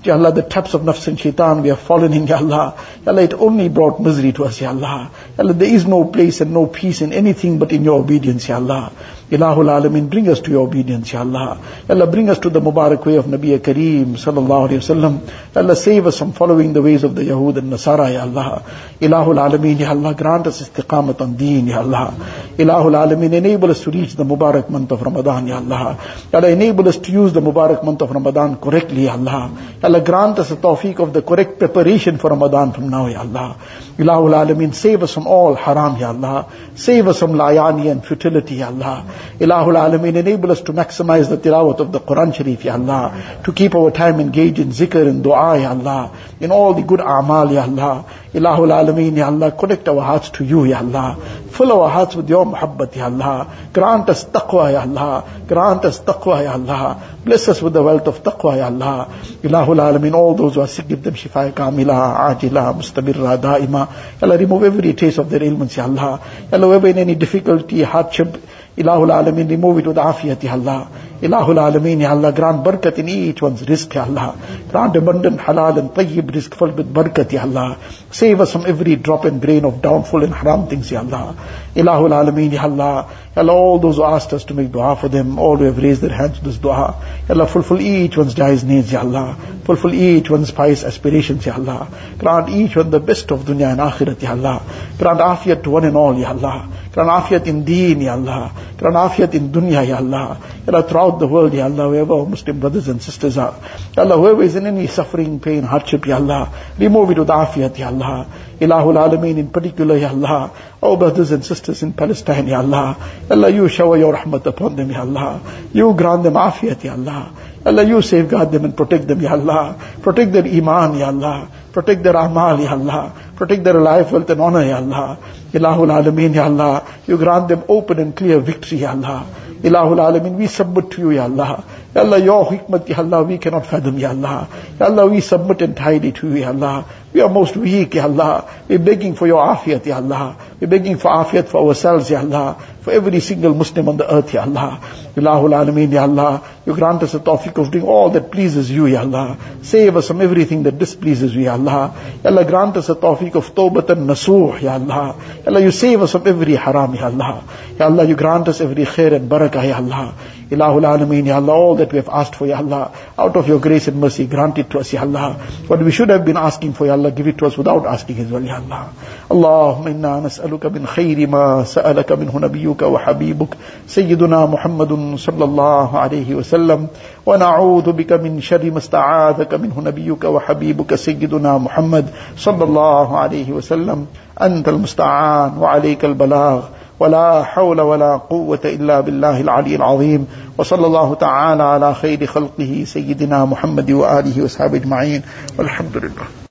[0.03, 2.75] Ya Allah, the traps of nafs and shaitan we have fallen in, Ya Allah.
[3.07, 5.13] Ya Allah, it only brought misery to us, Ya Allah.
[5.39, 8.57] Allah, there is no place and no peace in anything but in your obedience, Ya
[8.57, 8.91] Allah.
[9.31, 11.61] Ilahul Alameen, bring us to your obedience, Ya Allah.
[11.87, 15.21] Allah, bring us to the Mubarak way of Nabi Kareem, sallallahu alayhi wasallam.
[15.55, 18.65] Allah, save us from following the ways of the Yahud and Nasara, Ya Allah.
[19.01, 22.15] Ilahul Alameen, Ya Allah, grant us istiqamat on deen, Ya Allah.
[22.57, 26.01] Ilahul Alameen, enable us to reach the Mubarak month of Ramadan, Ya Allah.
[26.33, 29.53] Allah, enable us to use the Mubarak month of Ramadan correctly, Ya Allah.
[29.83, 33.59] Allah, grant us the tawfiq of the correct preparation for Ramadan from now, Ya Allah.
[33.99, 36.51] Ilahul Alameen, save us from all haram, Ya Allah.
[36.77, 39.05] Save us from layani and futility, Ya Allah.
[39.39, 43.41] Ilahul Alameen, enable us to maximize the tilawat of the Quran Sharif, Ya Allah.
[43.45, 46.13] To keep our time engaged in zikr and dua, Ya Allah.
[46.41, 48.05] In all the good amal, Ya Allah.
[48.35, 51.17] Ilahul Alameen, Ya Allah, connect our hearts to you, Ya Allah.
[51.51, 53.51] Fill our hearts with your muhabbat, Ya Allah.
[53.73, 55.25] Grant us taqwa, Ya Allah.
[55.47, 57.03] Grant us taqwa, Ya Allah.
[57.25, 59.09] Bless us with the wealth of taqwa, Ya Allah.
[59.43, 63.89] Ilahul Alameen, all those who are sick, give them shifa kamila, ajila, mustamirra, daima.
[63.89, 66.21] Ya Allah, remove every trace of their ailments, Ya Allah.
[66.53, 68.37] Ya Allah, whoever in any difficulty, hardship,
[68.79, 70.89] Ilahul Alameen, remove it with afiyat, Ya Allah.
[71.21, 74.37] Ilahul Alameen, Ya Allah, grant barakat in each one's rizq, Ya Allah.
[74.71, 77.77] Grant abundant halal and tayyib rizq filled with barakat, Ya Allah.
[78.13, 81.35] Save us from every drop and grain of downfall and haram things, Ya Allah.
[81.75, 83.11] Ilahul Alameen, Ya Allah.
[83.35, 85.79] Ya Allah, all those who asked us to make dua for them, all who have
[85.79, 86.95] raised their hands to this dua.
[87.29, 89.37] Ya Allah, fulfill each one's jaiz needs, Ya Allah.
[89.65, 91.89] Fulfill each one's pious aspirations, Ya Allah.
[92.19, 94.63] Grant each one the best of dunya and akhirat, Ya Allah.
[94.99, 96.69] Grant afiyat to one and all, Ya Allah.
[96.93, 98.53] Grant afiyat in deen, Ya Allah.
[98.77, 100.39] Grant afiyat in dunya, Ya Allah.
[100.67, 103.55] Ya Allah, throughout the world, Ya Allah, wherever our Muslim brothers and sisters are.
[103.97, 107.79] Ya Allah, whoever is in any suffering, pain, hardship, Ya Allah, remove it with afiyat,
[107.79, 108.27] Ya Allah.
[108.61, 110.53] Ilahul Alameen in particular, Ya Allah.
[110.83, 112.97] Our brothers and sisters in Palestine, Ya Allah.
[113.29, 115.41] Ya Allah, you shower your rahmat upon them, Ya Allah.
[115.73, 117.33] You grant them afiyat, Ya Allah.
[117.65, 119.77] Allah, you safeguard them and protect them, Ya Allah.
[120.03, 121.49] Protect their iman, Ya Allah.
[121.73, 123.13] Protect their amal, Ya Allah.
[123.37, 125.19] Protect their life, wealth and honor, Ya Allah.
[125.53, 126.87] Ilahul Alameen, Ya Allah.
[127.07, 129.27] You grant them open and clear victory, Ya Allah.
[129.63, 131.65] Ilahul Alameen, we submit to you, Ya Allah.
[131.99, 134.47] Ya Allah, your hikmat, Ya Allah, we cannot fathom, Ya Allah.
[134.79, 136.85] Ya Allah, we submit entirely to you, Ya Allah.
[137.13, 138.49] We are most weak, Ya Allah.
[138.69, 140.37] We're begging for your afiyat, Ya Allah.
[140.61, 142.55] We're begging for afiyat for ourselves, Ya Allah.
[142.83, 144.79] For every single Muslim on the earth, Ya Allah.
[145.17, 146.45] Ilahul Alameen, Ya Allah.
[146.65, 149.37] You grant us the tawfiq of doing all that pleases you, Ya Allah.
[149.63, 151.97] Save us from everything that displeases you, Ya Allah.
[152.23, 155.17] Ya Allah, grant us the tawfiq of tawbat and nasuh, Ya Allah.
[155.19, 157.43] Ya Allah, you save us from every haram, Ya Allah.
[157.77, 160.15] Ya Allah, you grant us every khair and barakah, Ya Allah.
[160.50, 163.60] Ilahul Alameen, Ya Allah, all that we have asked for, Ya Allah, out of your
[163.60, 165.34] grace and mercy, grant it to us, Ya Allah.
[165.68, 168.20] What we should have been asking for, Ya Allah, give it to us without asking
[168.20, 168.90] as well, Ya Allah.
[169.32, 173.58] اللهم إنا نسألك من خير ما سألك منه نبيك وحبيبك
[173.88, 176.88] سيدنا محمد صلى الله عليه وسلم
[177.26, 182.06] ونعوذ بك من شر ما استعاذك منه نبيك وحبيبك سيدنا محمد
[182.38, 184.06] صلى الله عليه وسلم
[184.42, 186.62] أنت المستعان وعليك البلاغ
[187.01, 190.27] ولا حول ولا قوة إلا بالله العلي العظيم.
[190.59, 195.23] وصلى الله تعالى على خير خلقه سيدنا محمد وآله وصحبه أجمعين.
[195.59, 196.48] والحمد لله.